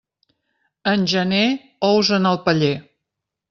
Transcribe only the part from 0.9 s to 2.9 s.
En gener, ous en el paller.